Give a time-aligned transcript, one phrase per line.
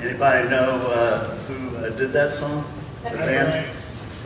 [0.00, 2.64] Anybody know uh, who uh, did that song?
[3.04, 3.74] The band?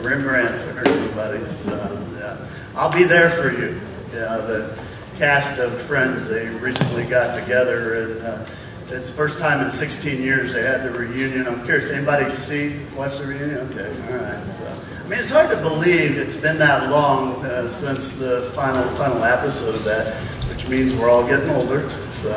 [0.01, 0.63] Rembrandts.
[0.65, 1.47] I heard somebody.
[1.47, 2.47] So, yeah.
[2.75, 3.81] I'll be there for you.
[4.13, 4.79] Yeah, the
[5.19, 8.47] cast of Friends, they recently got together and uh,
[8.89, 11.47] it's the first time in 16 years they had the reunion.
[11.47, 13.59] I'm curious, anybody see, watch the reunion?
[13.71, 14.45] Okay, all right.
[14.45, 18.85] So, I mean, it's hard to believe it's been that long uh, since the final
[18.97, 20.15] final episode of that,
[20.51, 21.89] which means we're all getting older.
[22.21, 22.31] So,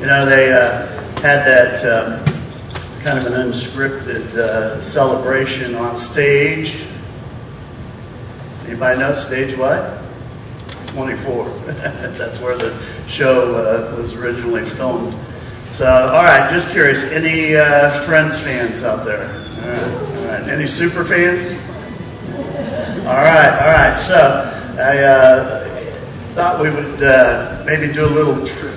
[0.00, 2.24] you know, they uh, had that um,
[3.00, 6.82] kind of an unscripted uh, celebration on stage.
[8.66, 10.02] Anybody know stage what?
[10.88, 11.44] 24.
[12.18, 15.14] That's where the show uh, was originally filmed.
[15.70, 19.28] So, all right, just curious, any uh, Friends fans out there?
[19.28, 20.48] All right, all right.
[20.48, 21.52] Any super fans?
[23.06, 23.96] All right, all right.
[24.00, 25.68] So, I uh,
[26.34, 28.71] thought we would uh, maybe do a little trivia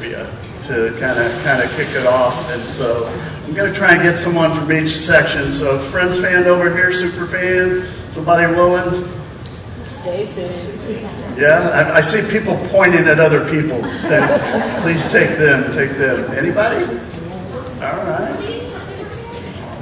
[0.68, 3.08] to kind of kind of kick it off, and so
[3.46, 5.52] I'm going to try and get someone from each section.
[5.52, 9.08] So, Friends fan over here, super fan, somebody willing?
[9.86, 10.42] Stacy.
[11.40, 13.82] Yeah, I, I see people pointing at other people.
[13.82, 16.32] Then please take them, take them.
[16.32, 16.84] Anybody?
[17.82, 18.72] All right.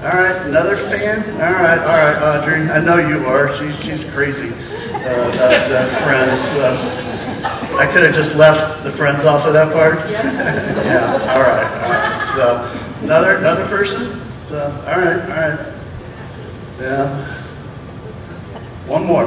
[0.03, 1.23] All right, another fan?
[1.35, 2.69] All right, all right, Audrey.
[2.69, 3.55] I know you are.
[3.55, 6.41] She's, she's crazy uh, about uh, friends.
[6.55, 7.12] Uh,
[7.77, 10.09] I could have just left the friends off of that part.
[10.09, 12.33] yeah, all right, all right.
[12.35, 14.21] So, another, another person?
[14.49, 15.73] So, all right, all right.
[16.79, 17.43] Yeah.
[18.87, 19.25] One more.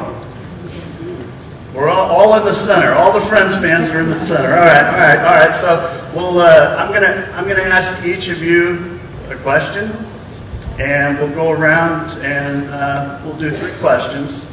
[1.75, 2.93] We're all, all in the center.
[2.93, 4.55] All the Friends fans are in the center.
[4.55, 5.55] All right, all right, all right.
[5.55, 6.39] So we'll.
[6.39, 7.31] Uh, I'm gonna.
[7.35, 9.93] I'm gonna ask each of you a question,
[10.79, 14.51] and we'll go around and uh, we'll do three questions,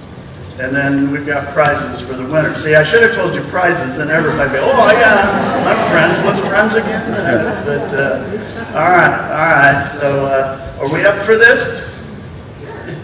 [0.59, 2.53] and then we've got prizes for the winner.
[2.53, 6.23] See, I should have told you prizes, and everybody be, oh yeah, I'm friends.
[6.23, 7.01] What's friends again?
[7.11, 9.97] Uh, but uh, all right, all right.
[9.99, 11.89] So uh, are we up for this?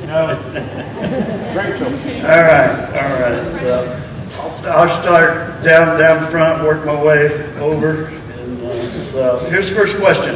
[0.05, 0.37] No.
[1.55, 1.87] Rachel.
[1.87, 3.53] All right, all right.
[3.53, 3.99] So
[4.39, 8.05] I'll, I'll start down down front, work my way over.
[8.05, 10.35] And, uh, so here's the first question: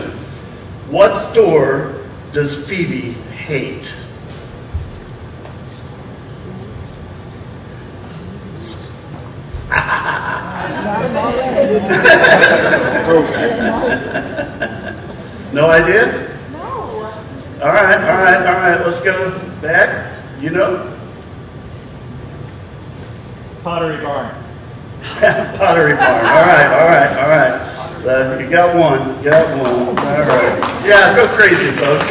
[0.90, 3.94] What store does Phoebe hate?
[15.54, 16.30] No idea?
[16.52, 16.60] No.
[17.62, 18.80] All right, all right, all right.
[18.86, 20.20] Let's go back.
[20.40, 20.90] You know?
[23.64, 24.36] Pottery Barn.
[25.58, 26.26] Pottery Barn.
[26.26, 27.74] All right, all right, all right.
[28.06, 29.24] Uh, you got one.
[29.24, 29.88] You got one.
[29.88, 30.86] All right.
[30.86, 32.10] Yeah, go crazy, folks.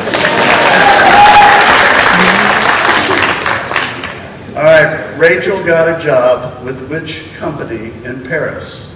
[4.56, 5.01] All right.
[5.22, 8.92] Rachel got a job with which company in Paris?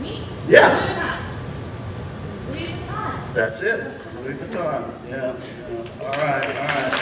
[0.00, 0.26] Me?
[0.48, 1.20] Yeah,
[2.46, 3.34] Louis Vuitton.
[3.34, 3.92] that's it.
[4.22, 4.90] Louis Vuitton.
[5.06, 5.36] Yeah.
[5.68, 5.84] yeah.
[6.00, 6.94] All right, all right.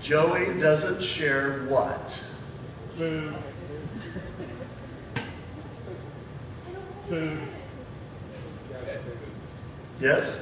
[0.00, 2.20] Joey doesn't share what?
[2.96, 3.36] Food.
[7.04, 7.38] Food.
[10.00, 10.36] Yes?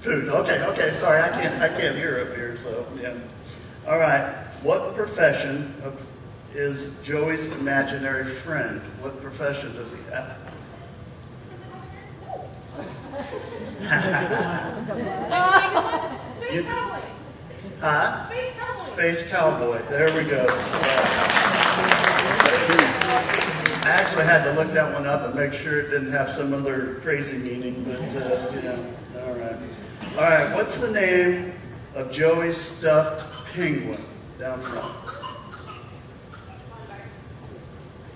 [0.00, 0.28] Food.
[0.30, 0.92] Okay, okay.
[0.92, 3.14] Sorry, I can't I can't hear up here, so yeah.
[3.86, 4.34] All right.
[4.62, 6.06] What profession of,
[6.54, 8.80] is Joey's imaginary friend?
[9.00, 10.38] What profession does he have?
[16.38, 17.02] Space Cowboy.
[17.80, 18.26] Huh?
[18.26, 18.78] Space Cowboy.
[18.78, 19.82] Space cowboy.
[19.90, 20.46] There we go.
[23.82, 26.54] I actually had to look that one up and make sure it didn't have some
[26.54, 28.84] other crazy meaning, but uh, you know.
[30.20, 30.54] All right.
[30.54, 31.54] What's the name
[31.94, 34.04] of Joey's stuffed penguin
[34.38, 34.94] down front?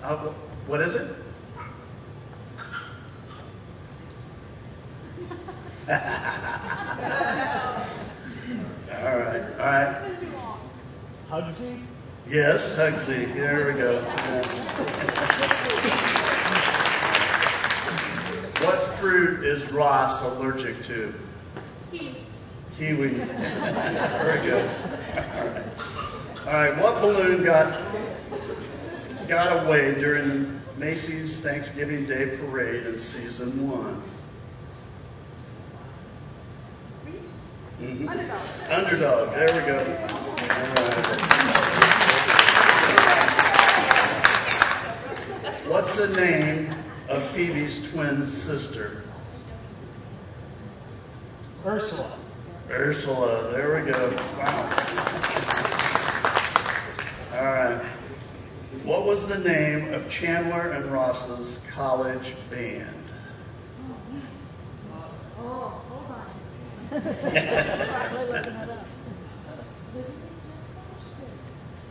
[0.03, 0.17] Uh,
[0.67, 1.15] what is it?
[5.89, 5.95] all
[9.17, 9.41] right.
[9.57, 9.97] All right.
[11.27, 11.81] Hugsy.
[12.29, 13.33] Yes, Hugsy.
[13.33, 13.93] There we go.
[13.93, 14.43] Yeah.
[18.63, 21.11] what fruit is Ross allergic to?
[22.77, 23.07] Kiwi.
[23.09, 24.69] Very good.
[25.15, 25.63] All right.
[26.47, 26.77] All right.
[26.77, 27.79] What balloon got
[29.27, 34.03] got away during Macy's Thanksgiving Day Parade in season one?
[37.81, 38.09] Mhm.
[38.09, 38.69] Underdog.
[38.71, 39.35] Underdog.
[39.35, 39.79] There we go.
[45.67, 46.73] What's the name
[47.09, 49.04] of Phoebe's twin sister?
[51.65, 52.11] Ursula.
[52.69, 54.15] Ursula, there we go.
[54.37, 54.69] Wow.
[57.33, 57.83] All right.
[58.83, 63.03] What was the name of Chandler and Ross's college band?
[65.39, 66.27] Oh, hold on.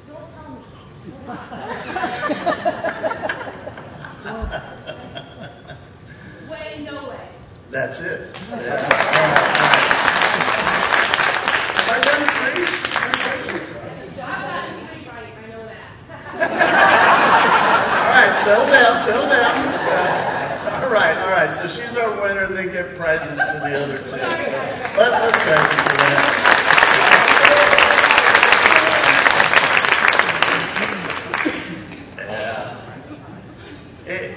[0.06, 0.28] Don't
[4.22, 4.60] tell me.
[7.74, 8.30] That's it.
[8.50, 8.78] Yeah.
[11.74, 12.62] Have I done three?
[12.94, 15.90] I've gotten three right, I know that.
[17.98, 19.58] All right, settle down, settle down.
[20.84, 21.52] All right, all right.
[21.52, 24.18] So she's our winner, and they get prizes to the other two.
[24.96, 26.54] Let, let's thank you for that.
[34.06, 34.12] Yeah.
[34.12, 34.34] Eh,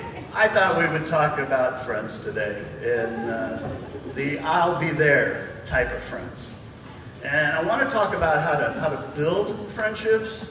[0.47, 3.69] I thought we would talk about friends today, and uh,
[4.15, 6.53] the "I'll be there" type of friends.
[7.21, 10.45] And I want to talk about how to how to build friendships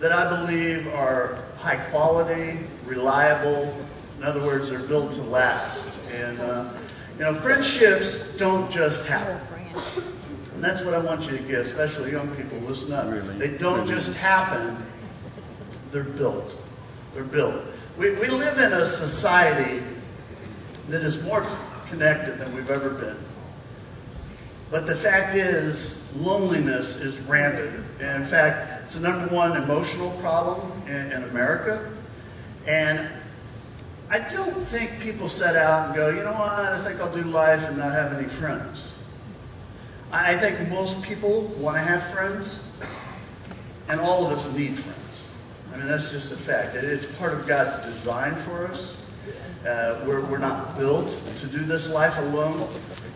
[0.00, 3.78] that I believe are high quality, reliable.
[4.16, 5.98] In other words, they're built to last.
[6.10, 6.72] And uh,
[7.18, 9.38] you know, friendships don't just happen.
[10.54, 12.56] And that's what I want you to get, especially young people.
[12.60, 13.10] Listen up.
[13.38, 14.82] They don't just happen.
[15.90, 16.56] They're built.
[17.12, 17.62] They're built.
[17.96, 19.82] We, we live in a society
[20.88, 21.46] that is more
[21.88, 23.16] connected than we've ever been.
[24.70, 27.84] But the fact is, loneliness is rampant.
[28.00, 31.90] And in fact, it's the number one emotional problem in, in America.
[32.66, 33.08] And
[34.10, 37.22] I don't think people set out and go, you know what, I think I'll do
[37.22, 38.90] life and not have any friends.
[40.12, 42.60] I I think most people want to have friends,
[43.88, 45.03] and all of us need friends.
[45.74, 46.76] I mean, that's just a fact.
[46.76, 48.96] It's part of God's design for us.
[49.66, 52.68] Uh, we're, we're not built to do this life alone.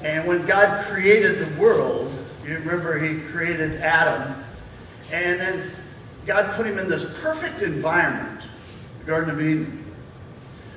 [0.02, 2.12] And when God created the world,
[2.44, 4.34] you remember He created Adam,
[5.12, 5.70] and then
[6.26, 8.48] God put him in this perfect environment,
[8.98, 9.84] the Garden of Eden.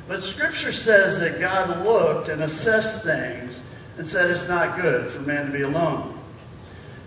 [0.08, 3.60] But Scripture says that God looked and assessed things
[3.98, 6.20] and said it's not good for man to be alone.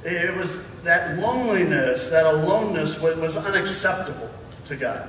[0.03, 4.31] It was that loneliness, that aloneness was, was unacceptable
[4.67, 5.09] to God.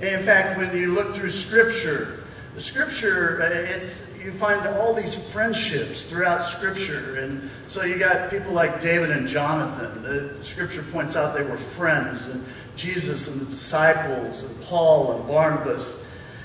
[0.00, 2.24] In fact, when you look through Scripture,
[2.58, 7.16] Scripture, uh, it, you find all these friendships throughout Scripture.
[7.20, 10.02] And so you got people like David and Jonathan.
[10.02, 12.44] The Scripture points out they were friends, and
[12.74, 16.02] Jesus and the disciples, and Paul and Barnabas.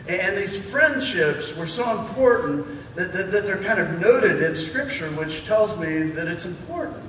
[0.08, 5.10] And these friendships were so important that, that, that they're kind of noted in Scripture,
[5.12, 7.04] which tells me that it's important.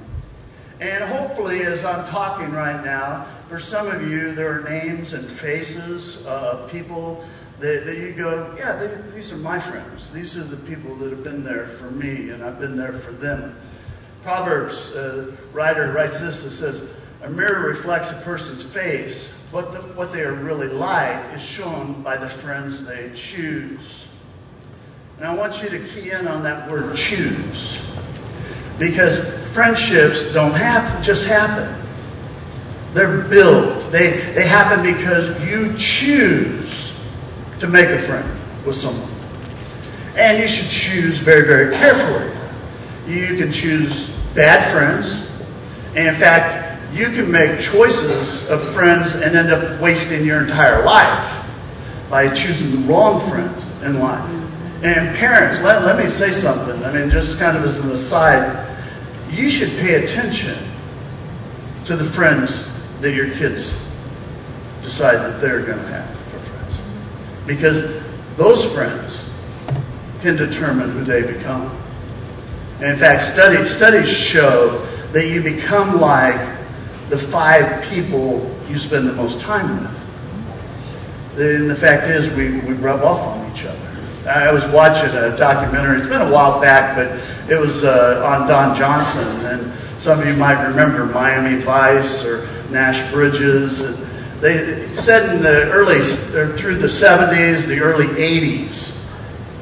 [0.80, 5.30] And hopefully, as I'm talking right now, for some of you, there are names and
[5.30, 7.24] faces of people
[7.58, 10.10] that, that you go, yeah, they, these are my friends.
[10.10, 13.12] These are the people that have been there for me, and I've been there for
[13.12, 13.56] them.
[14.22, 16.44] Proverbs uh, writer writes this.
[16.44, 16.90] It says,
[17.22, 22.02] "A mirror reflects a person's face, but the, what they are really like is shown
[22.02, 24.06] by the friends they choose."
[25.18, 27.80] And I want you to key in on that word "choose."
[28.78, 29.18] Because
[29.52, 31.74] friendships don't happen, just happen.
[32.94, 33.90] They're built.
[33.90, 36.92] They, they happen because you choose
[37.60, 38.28] to make a friend
[38.66, 39.10] with someone.
[40.16, 42.30] And you should choose very, very carefully.
[43.06, 45.14] You can choose bad friends.
[45.94, 50.84] And in fact, you can make choices of friends and end up wasting your entire
[50.84, 51.46] life
[52.10, 54.30] by choosing the wrong friends in life.
[54.82, 56.84] And parents, let, let me say something.
[56.84, 58.71] I mean, just kind of as an aside,
[59.32, 60.56] you should pay attention
[61.86, 62.70] to the friends
[63.00, 63.88] that your kids
[64.82, 66.80] decide that they're going to have for friends.
[67.46, 68.02] Because
[68.36, 69.28] those friends
[70.20, 71.76] can determine who they become.
[72.76, 74.78] And in fact, studies, studies show
[75.12, 76.40] that you become like
[77.08, 80.02] the five people you spend the most time with.
[81.38, 83.91] And the fact is, we, we rub off on each other.
[84.26, 87.08] I was watching a documentary, it's been a while back, but
[87.50, 89.26] it was uh, on Don Johnson.
[89.46, 93.80] And some of you might remember Miami Vice or Nash Bridges.
[93.80, 94.06] And
[94.40, 95.98] they said in the early,
[96.36, 98.96] or through the 70s, the early 80s,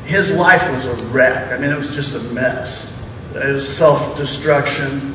[0.05, 1.53] his life was a wreck.
[1.53, 2.95] I mean, it was just a mess.
[3.35, 5.15] It was self destruction,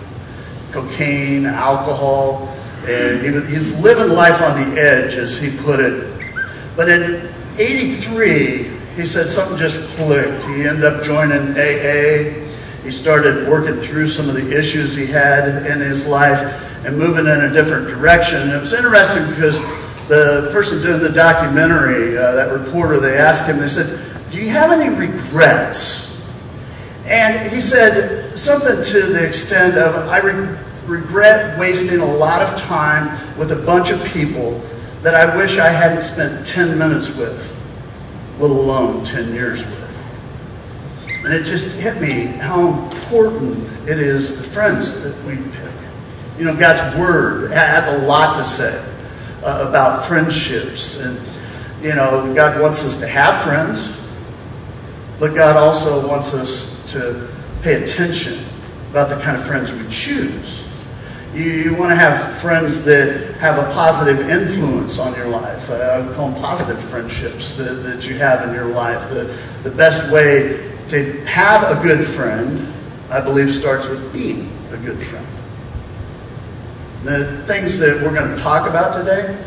[0.72, 2.48] cocaine, alcohol,
[2.88, 6.12] and he was, he was living life on the edge, as he put it.
[6.76, 10.44] But in 83, he said something just clicked.
[10.46, 12.46] He ended up joining AA.
[12.84, 16.42] He started working through some of the issues he had in his life
[16.86, 18.42] and moving in a different direction.
[18.42, 19.58] And it was interesting because
[20.08, 24.00] the person doing the documentary, uh, that reporter, they asked him, they said,
[24.32, 26.24] Do you have any regrets?
[27.06, 32.60] And he said something to the extent of, I re- regret wasting a lot of
[32.60, 34.60] time with a bunch of people
[35.02, 37.55] that I wish I hadn't spent 10 minutes with,
[38.40, 39.86] let alone 10 years with.
[41.24, 45.72] And it just hit me how important it is the friends that we pick.
[46.38, 48.78] You know, God's Word has a lot to say
[49.44, 51.00] uh, about friendships.
[51.00, 51.20] And,
[51.82, 53.96] you know, God wants us to have friends,
[55.20, 57.30] but God also wants us to
[57.62, 58.44] pay attention
[58.92, 60.65] about the kind of friends we choose.
[61.36, 65.70] You, you want to have friends that have a positive influence on your life.
[65.70, 69.10] Uh, I would call them positive friendships that, that you have in your life.
[69.10, 72.66] The, the best way to have a good friend,
[73.10, 75.28] I believe, starts with being a good friend.
[77.04, 79.38] The things that we're going to talk about today,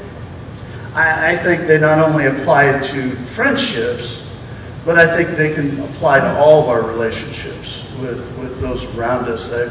[0.92, 4.28] I, I think they not only apply to friendships,
[4.84, 9.24] but I think they can apply to all of our relationships with, with those around
[9.24, 9.50] us.
[9.50, 9.68] I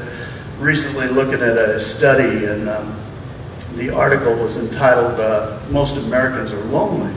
[0.59, 2.97] recently looking at a study, and um,
[3.75, 7.13] the article was entitled uh, "Most Americans Are Lonely,"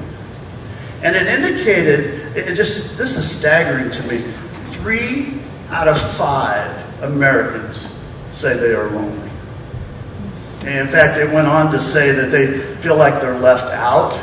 [1.02, 4.18] and it indicated it just this is staggering to me.
[4.70, 7.88] Three out of five Americans
[8.32, 9.30] say they are lonely.
[10.60, 14.18] And in fact, it went on to say that they feel like they're left out.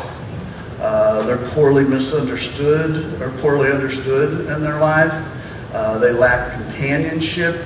[0.79, 5.13] Uh, they're poorly misunderstood or poorly understood in their life.
[5.73, 7.65] Uh, they lack companionship.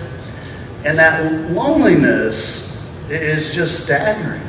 [0.84, 2.78] And that loneliness
[3.10, 4.42] is just staggering.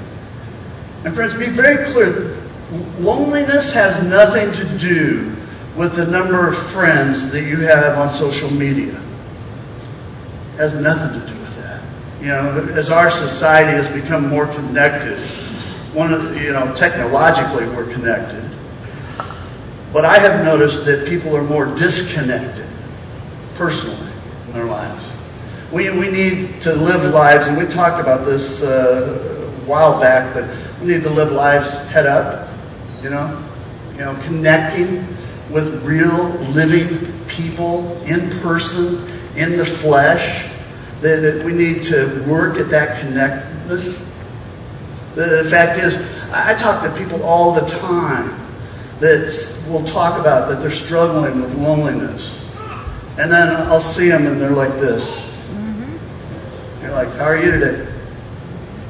[1.05, 2.39] And friends, be very clear
[2.99, 5.35] loneliness has nothing to do
[5.77, 9.01] with the number of friends that you have on social media.
[10.55, 11.83] It has nothing to do with that.
[12.21, 15.19] You know, as our society has become more connected,
[15.95, 18.49] one of, you know, technologically we're connected.
[19.93, 22.67] But I have noticed that people are more disconnected
[23.55, 24.11] personally
[24.47, 25.12] in their lives.
[25.73, 30.35] We, we need to live lives, and we talked about this uh, a while back,
[30.35, 30.45] but
[30.83, 32.51] we need to live lives head up,
[33.03, 33.43] you know,
[33.93, 35.07] you know, connecting
[35.51, 40.47] with real living people in person, in the flesh.
[41.01, 43.99] That, that we need to work at that connectedness.
[45.15, 45.97] The, the fact is,
[46.33, 48.39] I talk to people all the time
[49.01, 52.47] that will talk about that they're struggling with loneliness.
[53.19, 55.32] And then I'll see them and they're like this.
[56.93, 57.91] Like, how are you today?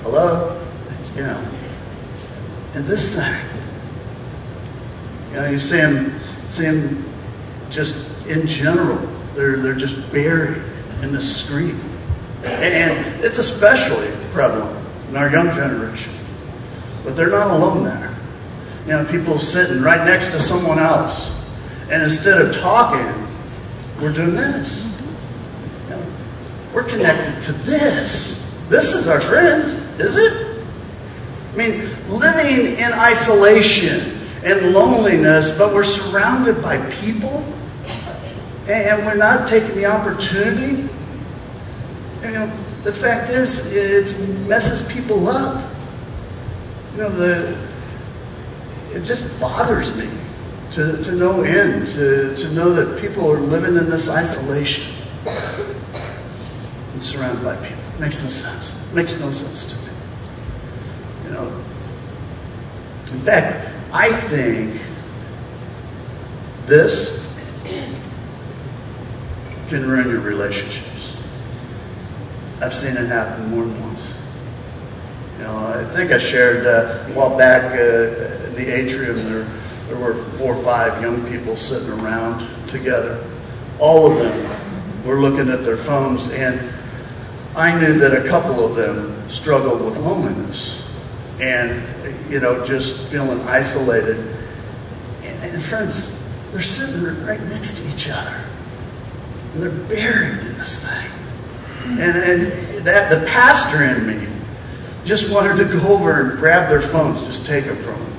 [0.03, 0.59] Hello?
[1.15, 1.49] You know.
[2.73, 3.47] And this thing.
[5.31, 6.19] You know, you see them,
[6.49, 7.05] see them
[7.69, 8.97] just in general.
[9.35, 10.63] They're, they're just buried
[11.03, 11.79] in the screen.
[12.45, 14.75] And it's especially prevalent
[15.11, 16.15] in our young generation.
[17.05, 18.17] But they're not alone there.
[18.87, 21.31] You know, people sitting right next to someone else.
[21.91, 23.29] And instead of talking,
[24.01, 25.02] we're doing this.
[26.73, 28.39] We're connected to this.
[28.69, 30.65] This is our friend, is it?
[31.53, 37.45] I mean, living in isolation and loneliness, but we're surrounded by people
[38.69, 40.89] and we're not taking the opportunity.
[42.23, 42.47] You know,
[42.85, 45.71] the fact is, it messes people up.
[46.93, 47.69] You know, the,
[48.95, 50.09] it just bothers me
[50.71, 54.95] to, to no end, to, to know that people are living in this isolation
[57.03, 57.83] and surrounded by people.
[57.99, 58.81] Makes no sense.
[58.93, 59.93] Makes no sense to me.
[61.25, 61.49] You know,
[63.13, 64.81] in fact, I think
[66.67, 67.21] this
[69.69, 71.17] can ruin your relationships.
[72.61, 74.17] I've seen it happen more than once.
[75.39, 79.47] You know, I think I shared uh, a while back uh, in the atrium there
[79.89, 83.23] there were four or five young people sitting around together.
[83.81, 86.73] All of them were looking at their phones, and
[87.55, 90.83] I knew that a couple of them struggled with loneliness
[91.41, 91.83] and,
[92.31, 94.19] you know, just feeling isolated.
[95.23, 96.19] And, and friends,
[96.51, 98.45] they're sitting right next to each other,
[99.55, 101.11] and they're buried in this thing.
[101.85, 104.29] And, and that the pastor in me
[105.05, 108.13] just wanted to go over and grab their phones, just take them from them,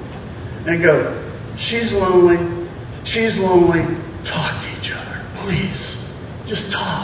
[0.67, 1.23] and go,
[1.55, 2.67] She's lonely.
[3.03, 3.85] She's lonely.
[4.23, 6.01] Talk to each other, please.
[6.45, 7.02] Just talk.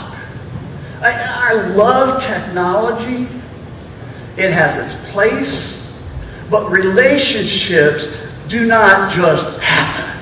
[1.01, 3.27] I, I love technology.
[4.37, 5.75] It has its place.
[6.49, 8.07] But relationships
[8.47, 10.19] do not just happen.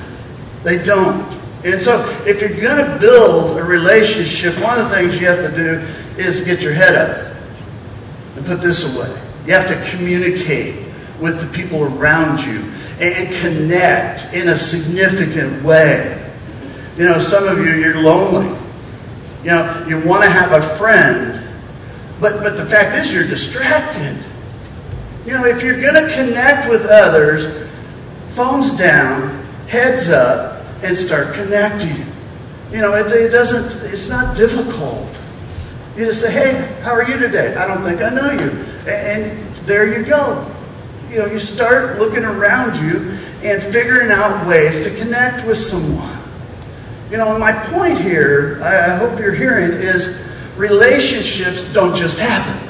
[0.63, 1.25] They don't.
[1.63, 5.49] And so, if you're going to build a relationship, one of the things you have
[5.49, 7.35] to do is get your head up
[8.35, 9.09] and put this away.
[9.45, 10.85] You have to communicate
[11.19, 12.59] with the people around you
[12.99, 16.31] and connect in a significant way.
[16.97, 18.56] You know, some of you, you're lonely.
[19.43, 21.43] You know, you want to have a friend,
[22.19, 24.17] but, but the fact is, you're distracted.
[25.25, 27.67] You know, if you're going to connect with others,
[28.29, 32.05] phones down, heads up, and start connecting.
[32.71, 35.19] You know, it, it doesn't, it's not difficult.
[35.95, 37.55] You just say, hey, how are you today?
[37.55, 38.51] I don't think I know you.
[38.91, 40.49] And there you go.
[41.09, 46.17] You know, you start looking around you and figuring out ways to connect with someone.
[47.09, 50.21] You know, my point here, I hope you're hearing, is
[50.57, 52.69] relationships don't just happen.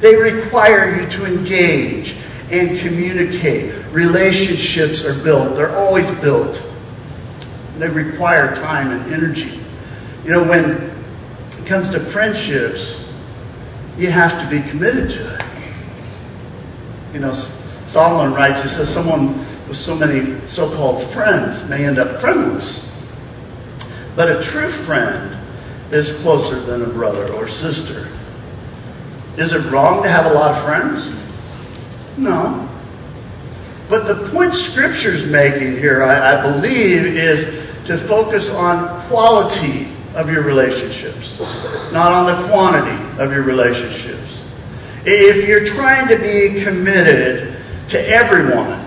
[0.00, 2.16] They require you to engage
[2.50, 3.74] and communicate.
[3.92, 6.62] Relationships are built, they're always built.
[7.76, 9.60] They require time and energy.
[10.24, 13.04] You know, when it comes to friendships,
[13.98, 15.44] you have to be committed to it.
[17.12, 19.36] You know, Solomon writes, he says, someone
[19.68, 22.91] with so many so called friends may end up friendless.
[24.14, 25.38] But a true friend
[25.90, 28.08] is closer than a brother or sister.
[29.36, 31.10] Is it wrong to have a lot of friends?
[32.18, 32.68] No.
[33.88, 37.44] But the point Scripture's making here, I, I believe, is
[37.86, 41.38] to focus on quality of your relationships,
[41.92, 44.42] not on the quantity of your relationships.
[45.04, 47.56] If you're trying to be committed
[47.88, 48.78] to everyone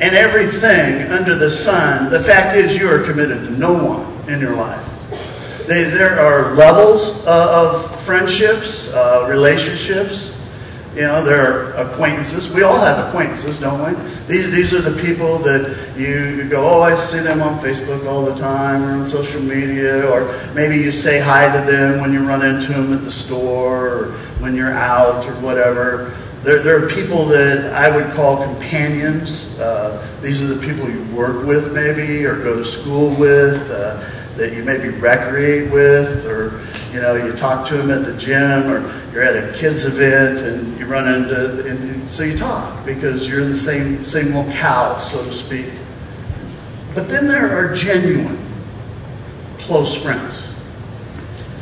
[0.00, 4.40] and everything under the sun, the fact is you are committed to no one in
[4.40, 4.82] your life.
[5.66, 10.30] They, there are levels uh, of friendships, uh, relationships.
[10.94, 12.50] You know, there are acquaintances.
[12.50, 14.00] We all have acquaintances, don't we?
[14.28, 18.06] These, these are the people that you, you go, oh, I see them on Facebook
[18.06, 22.12] all the time or on social media, or maybe you say hi to them when
[22.12, 26.14] you run into them at the store or when you're out or whatever.
[26.44, 29.58] There, there are people that I would call companions.
[29.58, 33.70] Uh, these are the people you work with, maybe, or go to school with.
[33.70, 36.60] Uh, that you maybe recreate with, or
[36.92, 38.80] you know, you talk to them at the gym, or
[39.12, 43.40] you're at a kids event and you run into, and so you talk because you're
[43.40, 45.66] in the same same locale, so to speak.
[46.94, 48.38] But then there are genuine,
[49.58, 50.42] close friends.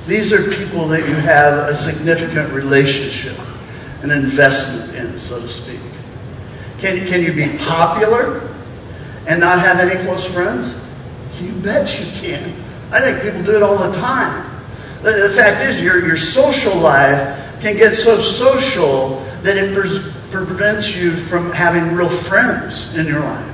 [0.06, 3.38] These are people that you have a significant relationship,
[4.02, 5.80] an investment in, so to speak.
[6.78, 8.48] Can, can you be popular
[9.26, 10.74] and not have any close friends?
[11.40, 12.54] You bet you can.
[12.90, 14.48] I think people do it all the time.
[15.02, 20.12] The, the fact is, your, your social life can get so social that it pre-
[20.30, 23.48] prevents you from having real friends in your life.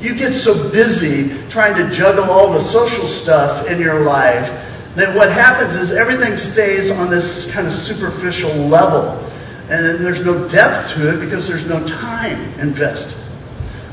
[0.00, 4.48] You get so busy trying to juggle all the social stuff in your life
[4.94, 9.29] that what happens is everything stays on this kind of superficial level.
[9.70, 13.16] And then there's no depth to it because there's no time invested.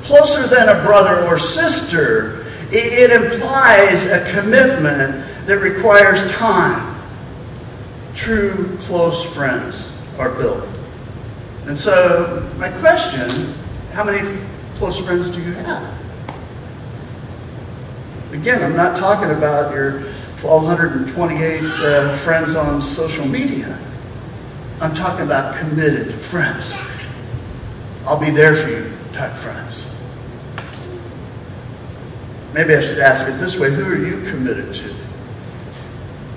[0.04, 6.96] Closer than a brother or sister, it, it implies a commitment that requires time.
[8.16, 10.68] True close friends are built.
[11.68, 13.54] And so, my question
[13.94, 14.20] how many
[14.76, 16.02] close friends do you have?
[18.32, 20.02] Again, I'm not talking about your
[20.42, 23.76] 1,228 uh, friends on social media.
[24.80, 26.76] I'm talking about committed friends.
[28.06, 29.94] I'll be there for you type friends.
[32.54, 34.96] Maybe I should ask it this way who are you committed to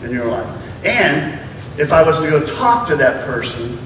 [0.04, 0.84] in your life?
[0.84, 1.38] And
[1.78, 3.78] if I was to go talk to that person,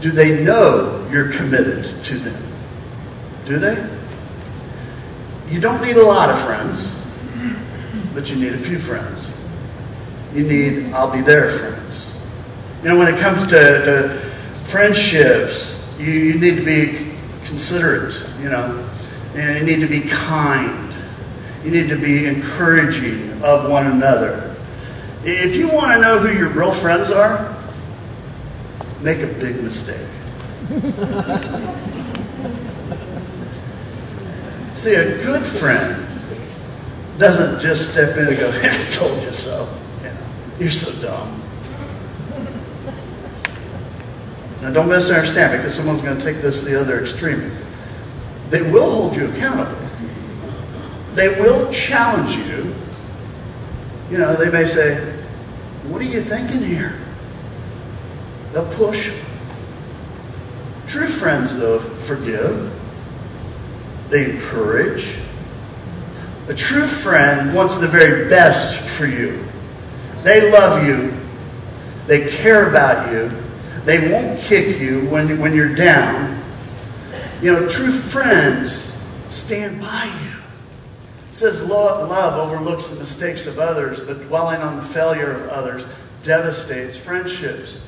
[0.00, 2.42] do they know you're committed to them?
[3.44, 3.88] Do they?
[5.48, 6.88] You don't need a lot of friends,
[8.14, 9.30] but you need a few friends.
[10.34, 11.79] You need, I'll be there friends.
[12.82, 14.08] You know, when it comes to, to
[14.64, 17.12] friendships, you, you need to be
[17.44, 18.88] considerate, you know,
[19.34, 20.94] and you need to be kind.
[21.62, 24.56] You need to be encouraging of one another.
[25.24, 27.54] If you want to know who your real friends are,
[29.02, 29.98] make a big mistake.
[34.74, 36.06] See, a good friend
[37.18, 39.68] doesn't just step in and go, I told you so.
[39.98, 40.16] You know,
[40.58, 41.42] you're so dumb.
[44.62, 47.52] Now, don't misunderstand because someone's going to take this the other extreme.
[48.50, 49.78] They will hold you accountable.
[51.14, 52.74] They will challenge you.
[54.10, 54.96] You know, they may say,
[55.88, 56.98] What are you thinking here?
[58.52, 59.12] They'll push.
[60.86, 62.72] True friends, though, forgive.
[64.10, 65.14] They encourage.
[66.48, 69.44] A true friend wants the very best for you.
[70.24, 71.14] They love you.
[72.06, 73.30] They care about you.
[73.84, 76.42] They won't kick you when, when you're down.
[77.42, 78.96] You know, true friends
[79.28, 80.30] stand by you.
[81.30, 85.86] It says love, overlooks the mistakes of others, but dwelling on the failure of others
[86.22, 87.78] devastates friendships.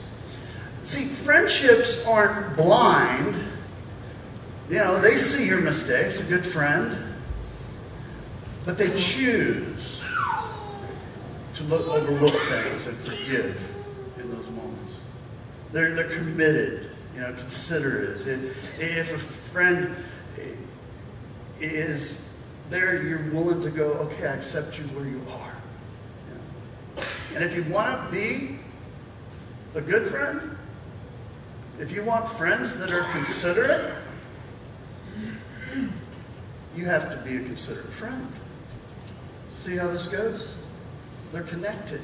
[0.84, 3.36] See, friendships aren't blind.
[4.70, 6.96] You know, they see your mistakes, a good friend,
[8.64, 10.02] but they choose
[11.54, 13.71] to look, overlook things and forgive.
[15.72, 18.26] They're, they're committed, you know, considerate.
[18.78, 19.94] If a friend
[21.60, 22.22] is
[22.68, 25.54] there, you're willing to go, okay, I accept you where you are.
[26.28, 26.34] You
[26.96, 27.04] know?
[27.34, 28.58] And if you want to be
[29.74, 30.56] a good friend,
[31.80, 33.94] if you want friends that are considerate,
[36.76, 38.28] you have to be a considerate friend.
[39.56, 40.48] See how this goes?
[41.32, 42.00] They're connected.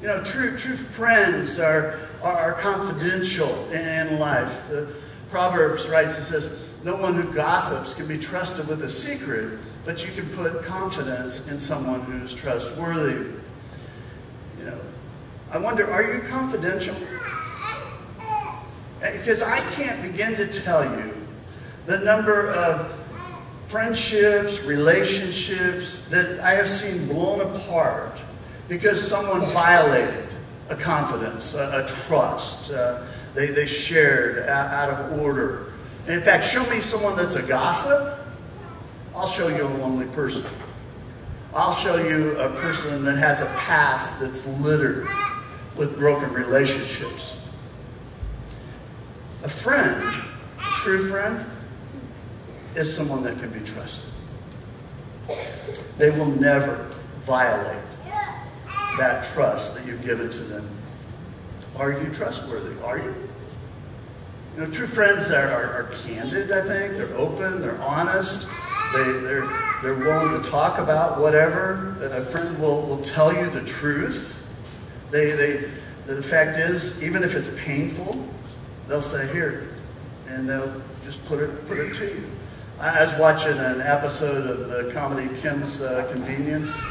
[0.00, 4.68] You know, true, true friends are, are, are confidential in life.
[4.68, 4.92] The
[5.30, 10.04] Proverbs writes, it says, no one who gossips can be trusted with a secret, but
[10.04, 13.30] you can put confidence in someone who's trustworthy.
[14.58, 14.80] You know,
[15.50, 16.94] I wonder, are you confidential?
[19.00, 21.14] Because I can't begin to tell you
[21.86, 22.92] the number of
[23.66, 28.20] friendships, relationships that I have seen blown apart
[28.68, 30.28] because someone violated
[30.68, 32.70] a confidence, a, a trust.
[32.70, 35.72] Uh, they, they shared out, out of order.
[36.06, 38.18] And in fact, show me someone that's a gossip,
[39.14, 40.44] I'll show you a lonely person.
[41.54, 45.06] I'll show you a person that has a past that's littered
[45.76, 47.38] with broken relationships.
[49.44, 50.02] A friend,
[50.58, 51.44] a true friend,
[52.74, 54.10] is someone that can be trusted.
[55.96, 57.82] They will never violate
[58.98, 60.68] that trust that you've given to them.
[61.76, 62.80] Are you trustworthy?
[62.82, 63.14] Are you?
[64.54, 66.96] You know, true friends are, are, candid, I think.
[66.96, 68.46] They're open, they're honest,
[68.92, 69.48] they, they're,
[69.82, 71.96] they're willing to talk about whatever.
[72.00, 74.36] A friend will, will tell you the truth.
[75.10, 75.70] They, they,
[76.06, 78.28] the fact is, even if it's painful,
[78.86, 79.74] they'll say, here,
[80.28, 82.24] and they'll just put it, put it to you.
[82.84, 86.84] I was watching an episode of the comedy Kim's uh, Convenience.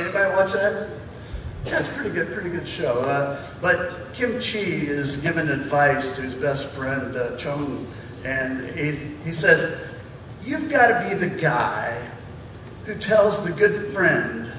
[0.00, 0.88] Anybody watch that?
[1.64, 2.98] Yeah, it's pretty good, pretty good show.
[2.98, 7.86] Uh, but Kimchee is giving advice to his best friend uh, Jung,
[8.24, 8.90] and he,
[9.24, 9.78] he says,
[10.44, 12.04] "You've got to be the guy
[12.84, 14.50] who tells the good friend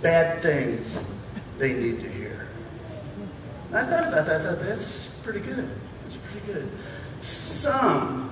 [0.00, 1.02] bad things
[1.58, 2.46] they need to hear."
[3.66, 4.42] And I thought about that.
[4.42, 5.68] I thought that's pretty good.
[6.04, 6.70] That's pretty good.
[7.20, 8.27] Some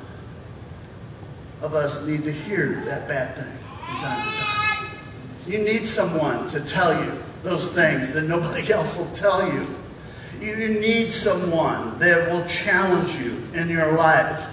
[1.62, 4.90] of us need to hear that bad thing from time to time.
[5.46, 9.66] You need someone to tell you those things that nobody else will tell you.
[10.40, 14.48] You need someone that will challenge you in your life.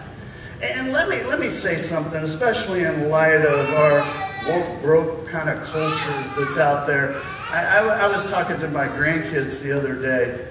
[0.61, 5.49] And let me let me say something, especially in light of our woke broke kind
[5.49, 7.15] of culture that's out there.
[7.51, 10.47] I, I, I was talking to my grandkids the other day,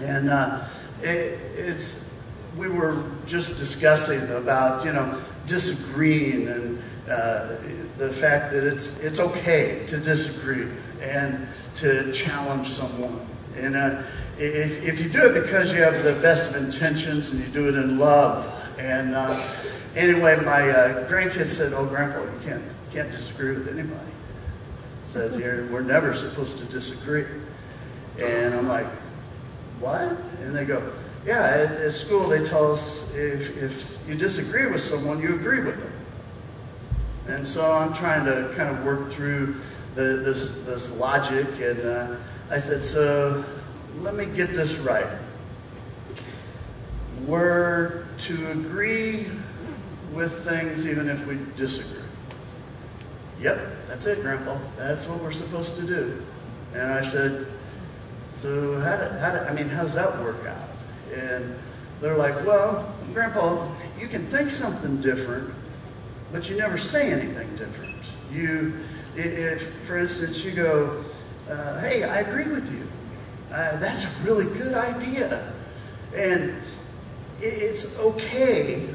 [0.00, 0.66] and uh,
[1.02, 2.08] it, it's
[2.56, 7.56] we were just discussing about you know disagreeing and uh,
[7.96, 10.68] the fact that it's it's okay to disagree
[11.00, 13.20] and to challenge someone.
[13.56, 14.02] And uh,
[14.38, 17.68] if, if you do it because you have the best of intentions and you do
[17.68, 18.54] it in love.
[18.78, 19.42] And uh,
[19.96, 24.12] anyway, my uh, grandkids said, "Oh, Grandpa, you can't can't disagree with anybody."
[25.08, 27.24] Said, "We're never supposed to disagree."
[28.20, 28.86] And I'm like,
[29.80, 30.92] "What?" And they go,
[31.28, 35.60] "Yeah, at, at school they tell us if if you disagree with someone, you agree
[35.60, 35.92] with them."
[37.28, 39.56] And so I'm trying to kind of work through
[39.94, 41.46] the, this, this logic.
[41.60, 42.16] And uh,
[42.50, 43.44] I said, so
[43.98, 45.06] let me get this right.
[47.26, 49.26] We're to agree
[50.12, 52.02] with things even if we disagree.
[53.40, 54.58] Yep, that's it, Grandpa.
[54.78, 56.22] That's what we're supposed to do.
[56.72, 57.46] And I said,
[58.32, 60.67] so how did, how did, I mean, how's that work out?
[61.12, 61.58] And
[62.00, 63.68] they're like, well, Grandpa,
[63.98, 65.52] you can think something different,
[66.32, 67.96] but you never say anything different.
[68.32, 68.74] You,
[69.16, 71.02] if, for instance, you go,
[71.50, 72.86] uh, hey, I agree with you.
[73.52, 75.52] Uh, that's a really good idea.
[76.14, 76.54] And
[77.40, 78.88] it's okay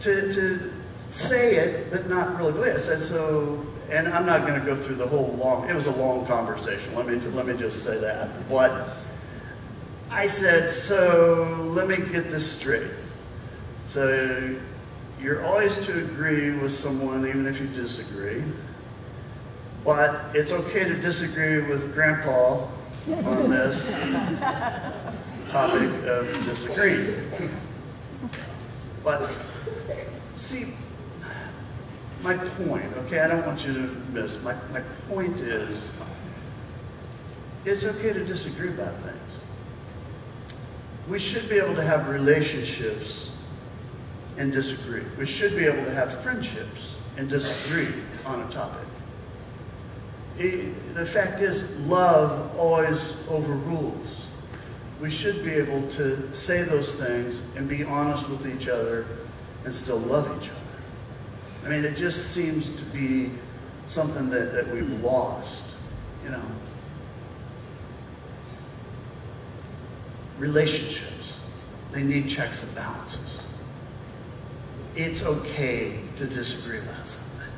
[0.00, 0.72] to, to
[1.10, 2.80] say it, but not really believe it.
[2.80, 5.92] Said, so, and I'm not going to go through the whole long, it was a
[5.92, 6.94] long conversation.
[6.94, 8.48] Let me, let me just say that.
[8.48, 8.88] But
[10.10, 12.90] I said, so let me get this straight.
[13.86, 14.56] So
[15.20, 18.42] you're always to agree with someone, even if you disagree.
[19.84, 22.66] But it's okay to disagree with Grandpa
[23.24, 23.92] on this
[25.50, 27.30] topic of disagreeing.
[29.04, 29.30] But
[30.34, 30.72] see,
[32.22, 33.80] my point, okay, I don't want you to
[34.12, 34.40] miss.
[34.42, 35.90] My, my point is,
[37.64, 39.27] it's okay to disagree about things.
[41.08, 43.30] We should be able to have relationships
[44.36, 45.02] and disagree.
[45.18, 47.92] We should be able to have friendships and disagree
[48.24, 48.86] on a topic.
[50.38, 54.28] The fact is, love always overrules.
[55.00, 59.06] We should be able to say those things and be honest with each other
[59.64, 60.58] and still love each other.
[61.64, 63.32] I mean, it just seems to be
[63.88, 65.64] something that, that we've lost,
[66.24, 66.42] you know.
[70.38, 71.38] Relationships,
[71.92, 73.42] they need checks and balances.
[74.94, 77.48] It's okay to disagree about something.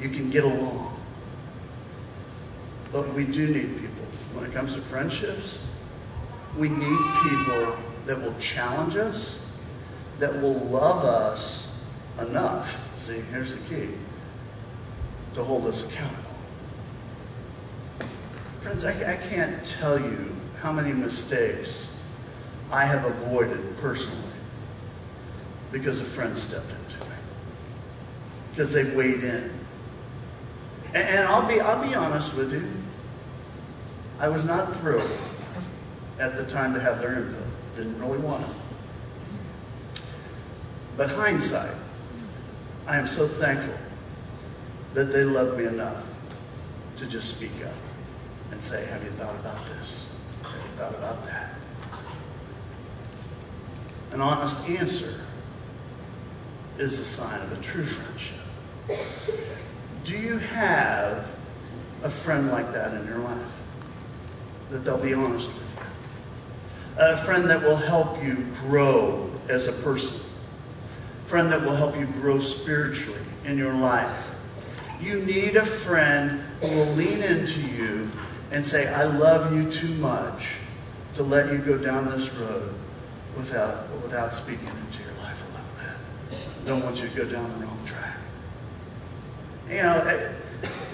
[0.00, 0.98] You can get along.
[2.92, 4.04] But we do need people.
[4.34, 5.58] When it comes to friendships,
[6.56, 7.76] we need people
[8.06, 9.38] that will challenge us,
[10.18, 11.68] that will love us
[12.18, 12.82] enough.
[12.96, 13.90] See, here's the key
[15.34, 16.22] to hold us accountable.
[18.60, 21.90] Friends, I, I can't tell you how many mistakes
[22.70, 24.18] I have avoided personally
[25.72, 27.14] because a friend stepped into me,
[28.50, 29.50] because they weighed in.
[30.94, 32.68] And, and I'll be I'll be honest with you.
[34.18, 35.10] I was not thrilled
[36.18, 37.46] at the time to have their input.
[37.76, 40.02] Didn't really want it.
[40.96, 41.74] But hindsight,
[42.86, 43.76] I am so thankful
[44.94, 46.04] that they loved me enough
[46.96, 47.74] to just speak up
[48.50, 50.07] and say, Have you thought about this?
[50.78, 51.54] Thought about that?
[54.12, 55.12] An honest answer
[56.78, 58.38] is a sign of a true friendship.
[60.04, 61.26] Do you have
[62.04, 63.52] a friend like that in your life?
[64.70, 65.82] That they'll be honest with you.
[66.98, 70.20] A friend that will help you grow as a person.
[71.24, 74.30] A friend that will help you grow spiritually in your life.
[75.00, 78.08] You need a friend who will lean into you
[78.52, 80.58] and say, I love you too much
[81.18, 82.72] to let you go down this road
[83.36, 85.66] without, without speaking into your life a little
[86.30, 86.64] bit.
[86.64, 88.16] Don't want you to go down the wrong track.
[89.68, 90.32] You know, eh,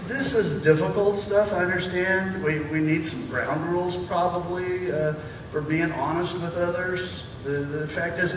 [0.07, 2.43] this is difficult stuff, I understand.
[2.43, 5.13] We, we need some ground rules probably uh,
[5.51, 7.25] for being honest with others.
[7.45, 8.35] The, the fact is,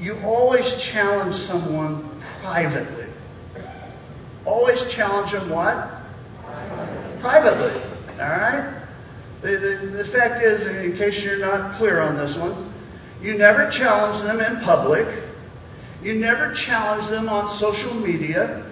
[0.00, 3.06] you always challenge someone privately.
[4.44, 5.92] Always challenge them what?
[7.20, 7.80] Privately.
[8.20, 8.77] All right?
[9.42, 12.72] The, the, the fact is, in case you're not clear on this one,
[13.22, 15.06] you never challenge them in public.
[16.02, 18.64] You never challenge them on social media.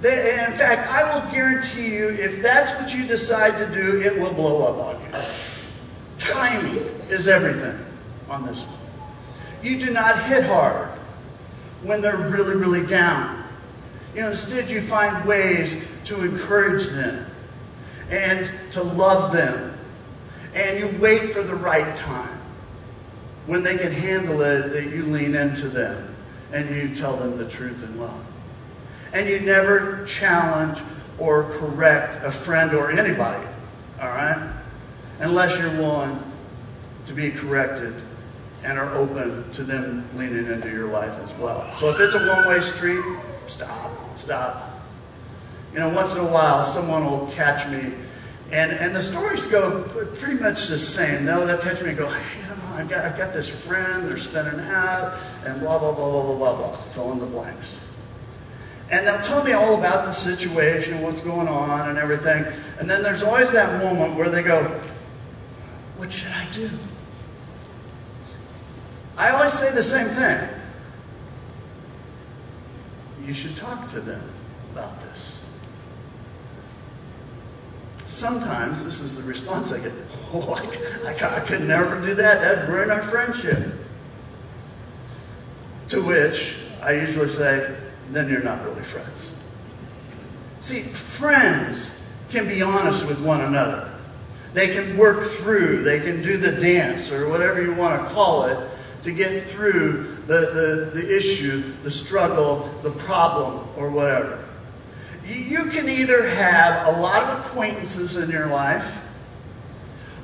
[0.00, 4.18] They, in fact, I will guarantee you, if that's what you decide to do, it
[4.18, 5.24] will blow up on you.
[6.18, 6.76] Timing
[7.10, 7.78] is everything
[8.28, 8.78] on this one.
[9.62, 10.88] You do not hit hard
[11.82, 13.44] when they're really, really down.
[14.14, 15.76] You know, instead, you find ways
[16.06, 17.26] to encourage them
[18.08, 19.78] and to love them.
[20.54, 22.40] And you wait for the right time
[23.46, 26.14] when they can handle it that you lean into them
[26.52, 28.24] and you tell them the truth in love.
[29.12, 30.80] And you never challenge
[31.18, 33.46] or correct a friend or anybody,
[34.00, 34.52] all right?
[35.20, 36.18] Unless you're willing
[37.06, 37.94] to be corrected
[38.62, 41.72] and are open to them leaning into your life as well.
[41.76, 43.04] So if it's a one way street,
[43.46, 44.80] stop, stop.
[45.72, 47.94] You know, once in a while, someone will catch me,
[48.52, 49.82] and, and the stories go
[50.18, 51.24] pretty much the same.
[51.24, 52.40] They'll, they'll catch me and go, hey,
[52.74, 56.36] I've got, I've got this friend, they're spinning out, and blah, blah, blah, blah, blah,
[56.36, 56.72] blah, blah.
[56.72, 57.78] Fill in the blanks.
[58.90, 62.44] And they'll tell me all about the situation, what's going on, and everything.
[62.78, 64.64] And then there's always that moment where they go,
[65.96, 66.70] What should I do?
[69.16, 70.48] I always say the same thing.
[73.24, 74.22] You should talk to them
[74.72, 75.39] about this.
[78.20, 79.94] Sometimes this is the response I get
[80.34, 80.60] Oh, I,
[81.08, 82.42] I, I could never do that.
[82.42, 83.72] That'd ruin our friendship.
[85.88, 87.74] To which I usually say,
[88.10, 89.32] then you're not really friends.
[90.60, 93.90] See, friends can be honest with one another.
[94.52, 98.44] They can work through, they can do the dance or whatever you want to call
[98.44, 98.70] it
[99.02, 104.46] to get through the, the, the issue, the struggle, the problem, or whatever.
[105.30, 108.98] You, can either have a lot of acquaintances in your life,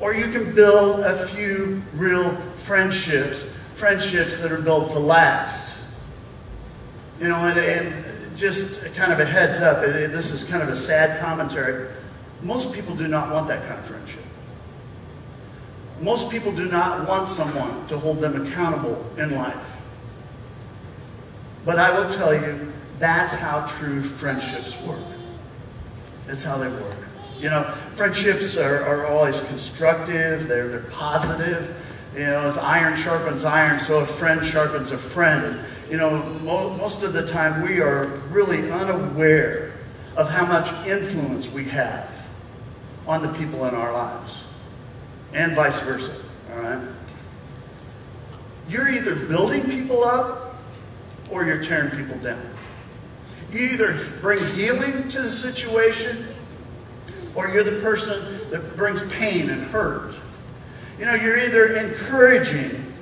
[0.00, 5.74] or you can build a few real friendships, friendships that are built to last.
[7.20, 10.76] You know, and, and just kind of a heads up, this is kind of a
[10.76, 11.88] sad commentary.
[12.42, 14.22] Most people do not want that kind of friendship.
[16.00, 19.80] Most people do not want someone to hold them accountable in life.
[21.64, 24.98] But I will tell you, that's how true friendships work.
[26.26, 26.96] That's how they work.
[27.38, 31.76] You know, friendships are, are always constructive, they're, they're positive.
[32.14, 35.60] You know, as iron sharpens iron, so a friend sharpens a friend.
[35.90, 39.74] You know, mo- most of the time we are really unaware
[40.16, 42.26] of how much influence we have
[43.06, 44.42] on the people in our lives,
[45.34, 46.14] and vice versa.
[46.54, 46.88] All right?
[48.68, 50.56] You're either building people up
[51.30, 52.55] or you're tearing people down.
[53.56, 56.26] You either bring healing to the situation
[57.34, 60.14] or you're the person that brings pain and hurt.
[60.98, 62.92] You know, you're either encouraging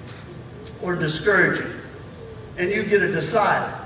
[0.81, 1.73] or discouraging,
[2.57, 3.81] and you get to decide.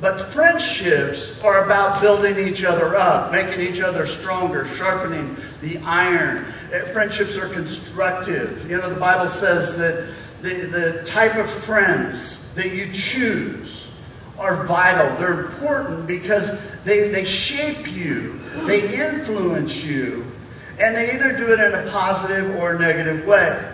[0.00, 6.44] But friendships are about building each other up, making each other stronger, sharpening the iron.
[6.72, 8.70] Eh, friendships are constructive.
[8.70, 13.83] You know, the Bible says that the, the type of friends that you choose
[14.38, 15.16] are vital.
[15.16, 16.50] They're important because
[16.84, 20.24] they, they shape you, they influence you,
[20.78, 23.72] and they either do it in a positive or negative way.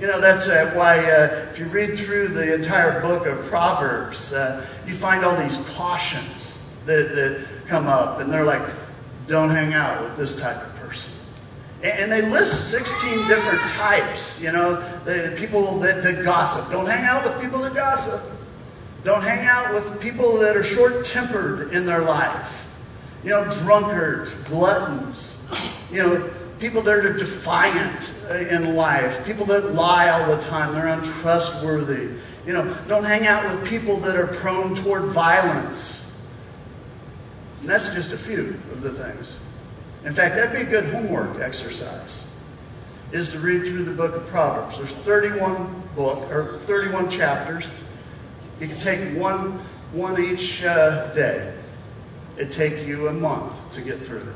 [0.00, 4.32] You know, that's uh, why uh, if you read through the entire book of Proverbs,
[4.32, 8.62] uh, you find all these cautions that, that come up, and they're like,
[9.26, 11.12] don't hang out with this type of person.
[11.82, 16.70] And, they list 16 different types, you know, the people that, that gossip.
[16.70, 18.20] Don't hang out with people that gossip.
[19.04, 22.66] Don't hang out with people that are short tempered in their life.
[23.22, 25.34] You know, drunkards, gluttons,
[25.90, 30.86] you know, people that are defiant in life, people that lie all the time, they're
[30.86, 32.10] untrustworthy.
[32.46, 36.12] You know, don't hang out with people that are prone toward violence.
[37.60, 39.36] And that's just a few of the things.
[40.04, 42.24] In fact, that'd be a good homework exercise.
[43.10, 44.76] Is to read through the book of Proverbs.
[44.76, 47.68] There's 31 book or 31 chapters.
[48.60, 49.60] You can take one
[49.92, 51.54] one each uh, day.
[52.36, 54.34] It'd take you a month to get through it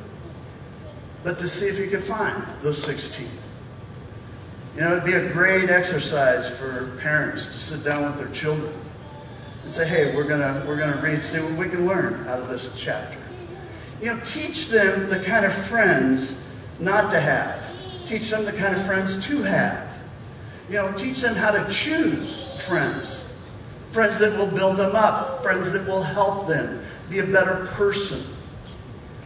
[1.24, 3.26] but to see if you could find those 16.
[4.74, 8.72] You know, it'd be a great exercise for parents to sit down with their children
[9.64, 12.48] and say, hey, we're gonna we're gonna read, see what we can learn out of
[12.48, 13.18] this chapter.
[14.00, 16.42] You know, teach them the kind of friends
[16.80, 17.62] not to have.
[18.06, 19.92] Teach them the kind of friends to have.
[20.68, 23.31] You know, teach them how to choose friends.
[23.92, 28.22] Friends that will build them up, friends that will help them be a better person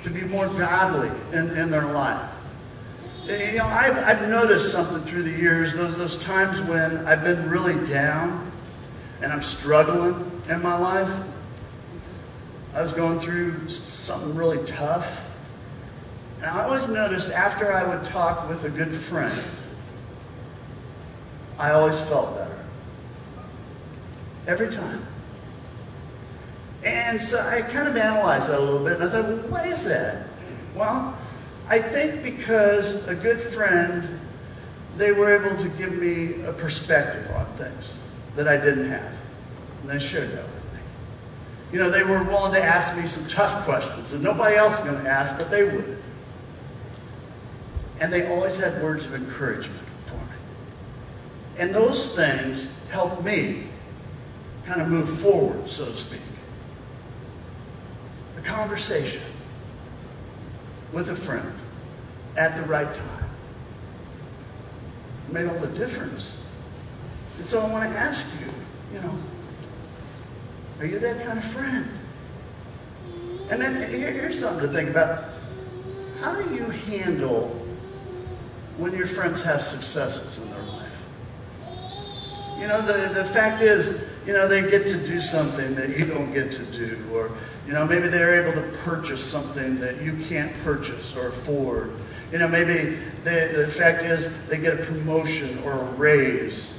[0.03, 2.31] to be more godly in, in their life.
[3.27, 7.49] You know, I've, I've noticed something through the years, those, those times when I've been
[7.49, 8.53] really down
[9.21, 11.11] and I'm struggling in my life.
[12.75, 15.29] I was going through something really tough.
[16.39, 19.43] And I always noticed after I would talk with a good friend,
[21.59, 22.56] I always felt better.
[24.47, 25.05] Every time.
[26.85, 29.67] And so I kind of analyzed that a little bit, and I thought, well, why
[29.67, 30.29] is that?
[30.77, 31.19] Well,
[31.69, 34.21] I think because a good friend,
[34.97, 37.95] they were able to give me a perspective on things
[38.37, 39.13] that I didn't have.
[39.83, 40.81] And they shared that with me.
[41.73, 44.91] You know, they were willing to ask me some tough questions that nobody else was
[44.91, 46.01] going to ask, but they would.
[47.99, 50.37] And they always had words of encouragement for me.
[51.59, 53.65] And those things helped me
[54.67, 56.21] kind of move forward, so to speak
[58.37, 59.23] A conversation
[60.93, 61.53] with a friend
[62.37, 63.31] at the right time
[65.31, 66.37] made all the difference.
[67.39, 68.53] And so I want to ask you,
[68.95, 69.19] you know,
[70.81, 71.89] are you that kind of friend?
[73.51, 75.25] And then here's something to think about.
[76.21, 77.49] How do you handle
[78.79, 81.03] when your friends have successes in their life?
[82.59, 86.05] You know, the, the fact is, you know, they get to do something that you
[86.05, 87.31] don't get to do, or
[87.67, 91.93] you know, maybe they're able to purchase something that you can't purchase or afford.
[92.33, 96.75] You know, maybe they, the fact is they get a promotion or a raise.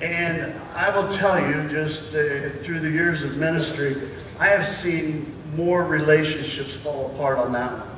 [0.00, 3.96] And I will tell you, just uh, through the years of ministry,
[4.38, 7.88] I have seen more relationships fall apart on that one.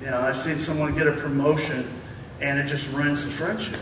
[0.00, 1.88] You know, I've seen someone get a promotion
[2.40, 3.80] and it just ruins the friendship.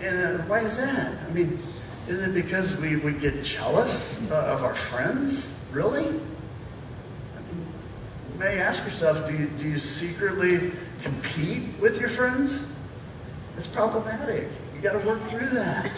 [0.00, 1.18] And uh, why is that?
[1.22, 1.58] I mean,
[2.08, 5.58] is it because we, we get jealous uh, of our friends?
[5.72, 6.04] Really?
[6.04, 6.20] You
[8.38, 10.72] may ask yourself do you, do you secretly
[11.02, 12.62] compete with your friends?
[13.56, 14.48] It's problematic.
[14.74, 15.90] You got to work through that.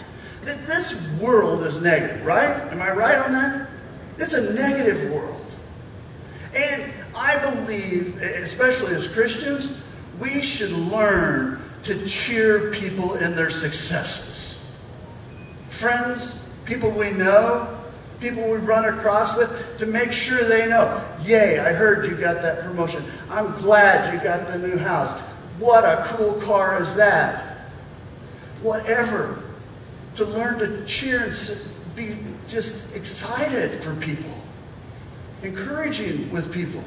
[0.43, 0.65] that.
[0.65, 2.55] This world is negative, right?
[2.71, 3.69] Am I right on that?
[4.17, 5.33] It's a negative world.
[6.53, 9.69] And I believe, especially as Christians,
[10.19, 14.46] we should learn to cheer people in their successes.
[15.77, 17.79] Friends, people we know,
[18.19, 22.41] people we run across with to make sure they know, yay, I heard you got
[22.41, 23.03] that promotion.
[23.29, 25.13] I'm glad you got the new house.
[25.59, 27.69] What a cool car is that?
[28.63, 29.43] Whatever.
[30.15, 32.17] To learn to cheer and be
[32.47, 34.33] just excited for people.
[35.43, 36.83] encouraging with people.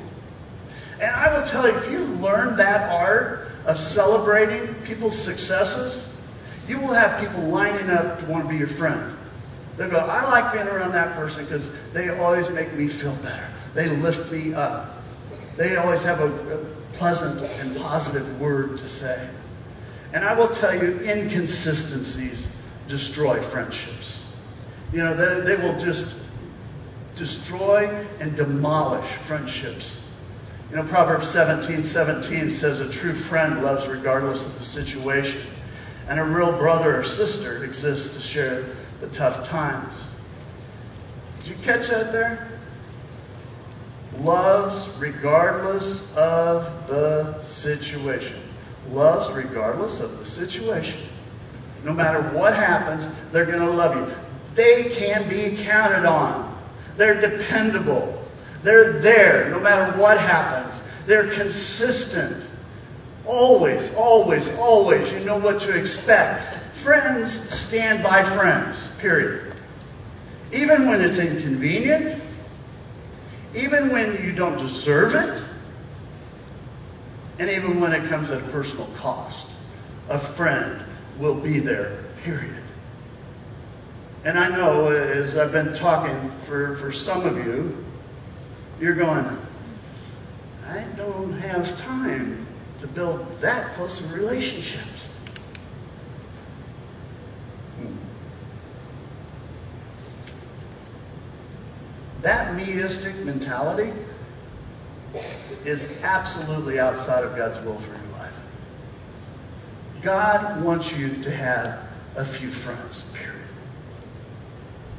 [1.01, 6.10] And I will tell you, if you learn that art of celebrating people's successes,
[6.71, 9.17] you will have people lining up to want to be your friend.
[9.77, 13.49] They'll go, I like being around that person because they always make me feel better.
[13.75, 15.03] They lift me up.
[15.57, 19.29] They always have a, a pleasant and positive word to say.
[20.13, 22.47] And I will tell you, inconsistencies
[22.87, 24.23] destroy friendships.
[24.93, 26.19] You know, they, they will just
[27.17, 27.87] destroy
[28.21, 30.01] and demolish friendships.
[30.71, 35.43] You know, Proverbs 17 17 says, A true friend loves regardless of the situation,
[36.09, 38.65] and a real brother or sister exists to share
[39.01, 39.95] the tough times.
[41.41, 42.49] Did you catch that there?
[44.19, 48.41] Loves regardless of the situation.
[48.91, 51.01] Loves regardless of the situation.
[51.85, 54.15] No matter what happens, they're going to love you.
[54.55, 56.59] They can be counted on.
[56.97, 58.23] They're dependable.
[58.63, 60.83] They're there no matter what happens.
[61.07, 62.47] They're consistent.
[63.27, 65.13] Always, always, always.
[65.13, 66.75] You know what to expect.
[66.75, 69.53] Friends stand by friends, period.
[70.53, 72.21] Even when it's inconvenient,
[73.55, 75.43] even when you don't deserve it,
[77.41, 79.53] and even when it comes at a personal cost.
[80.11, 80.85] A friend
[81.19, 82.57] will be there, period.
[84.25, 87.83] And I know as I've been talking for, for some of you,
[88.79, 89.25] you're going,
[90.69, 92.47] I don't have time
[92.81, 95.11] to build that close of relationships.
[102.23, 103.93] That meistic mentality
[105.65, 108.35] is absolutely outside of God's will for your life.
[110.03, 111.81] God wants you to have
[112.17, 113.37] a few friends, period.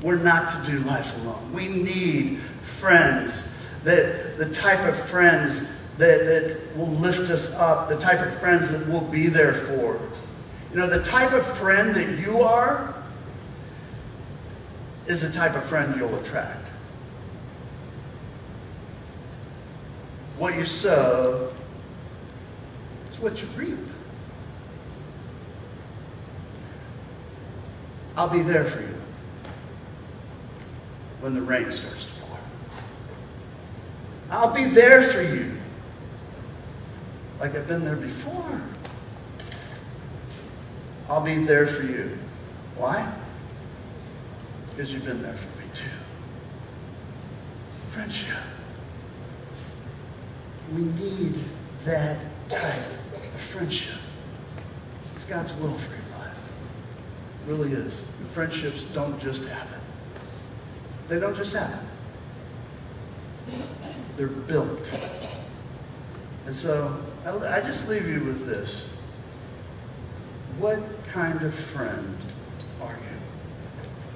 [0.02, 1.54] We're not to do life alone.
[1.54, 3.48] We need friends
[3.84, 5.64] that the type of friends
[5.98, 10.00] that, that will lift us up, the type of friends that we'll be there for.
[10.72, 12.96] You know, the type of friend that you are
[15.08, 16.68] is the type of friend you'll attract.
[20.38, 21.52] What you sow
[23.12, 23.78] is what you reap.
[28.16, 28.96] I'll be there for you
[31.20, 32.38] when the rain starts to pour.
[34.30, 35.61] I'll be there for you
[37.42, 38.62] like I've been there before.
[41.10, 42.16] I'll be there for you.
[42.78, 43.12] Why?
[44.70, 45.90] Because you've been there for me too.
[47.90, 48.38] Friendship.
[50.72, 51.34] We need
[51.84, 52.78] that type
[53.34, 54.00] of friendship.
[55.16, 56.38] It's God's will for your life.
[56.38, 58.06] It really is.
[58.20, 59.82] And friendships don't just happen.
[61.08, 61.88] They don't just happen.
[64.16, 64.96] They're built.
[66.46, 68.86] And so I just leave you with this.
[70.58, 72.18] What kind of friend
[72.82, 73.20] are you?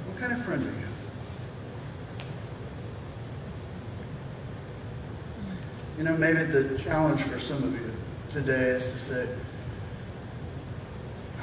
[0.08, 0.88] What kind of friend are you?
[6.00, 7.92] You know, maybe the challenge for some of you
[8.32, 9.30] today is to say,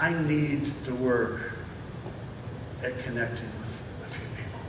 [0.00, 1.52] I need to work
[2.82, 4.60] at connecting with a few people.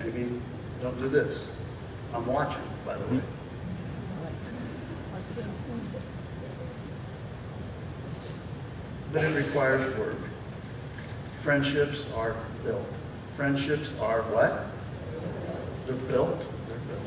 [0.00, 0.40] Maybe
[0.80, 1.48] don't do this.
[2.14, 3.20] I'm watching, by the way.
[9.14, 10.16] But it requires work.
[11.40, 12.34] Friendships are
[12.64, 12.84] built.
[13.36, 14.66] Friendships are what?
[15.86, 16.44] They're built.
[16.68, 17.00] They're built.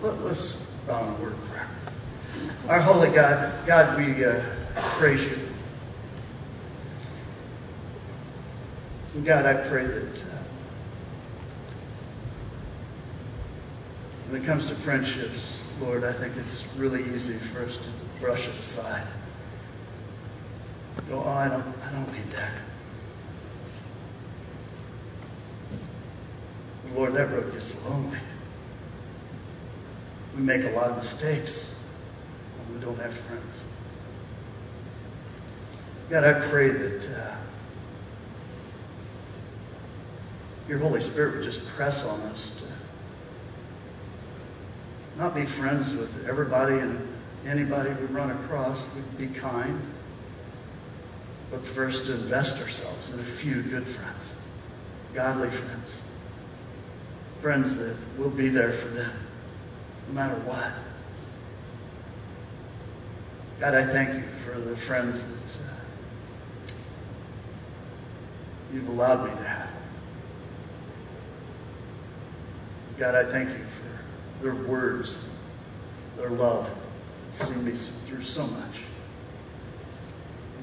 [0.00, 1.68] Let, us bow in word of prayer.
[2.68, 4.40] Our holy God, God, we uh,
[4.76, 5.36] praise you.
[9.24, 10.38] God, I pray that uh,
[14.28, 17.88] when it comes to friendships, Lord, I think it's really easy for us to
[18.20, 19.06] brush it aside.
[21.08, 22.52] Go, oh, I don't, I don't need that.
[26.94, 28.18] Lord, that road gets lonely
[30.36, 31.74] we make a lot of mistakes
[32.58, 33.64] when we don't have friends.
[36.10, 37.36] God, I pray that uh,
[40.68, 42.64] your Holy Spirit would just press on us to
[45.18, 47.08] not be friends with everybody and
[47.46, 48.84] anybody we run across.
[48.94, 49.80] We be kind.
[51.50, 54.34] But first to invest ourselves in a few good friends,
[55.14, 56.00] godly friends,
[57.40, 59.12] friends that will be there for them
[60.08, 60.72] no matter what.
[63.60, 66.74] God, I thank you for the friends that uh,
[68.72, 69.70] you've allowed me to have.
[72.98, 75.30] God, I thank you for their words,
[76.16, 76.70] their love
[77.24, 78.80] that's seen me through so much.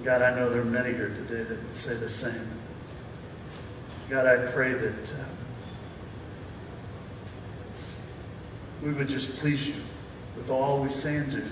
[0.03, 2.47] God, I know there are many here today that would say the same.
[4.09, 5.25] God, I pray that um,
[8.83, 9.75] we would just please you
[10.35, 11.43] with all we say and do.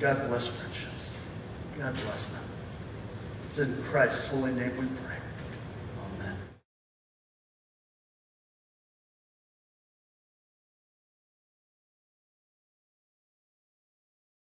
[0.00, 1.12] God bless friendships.
[1.78, 2.42] God bless them.
[3.44, 5.11] It's in Christ's holy name we pray.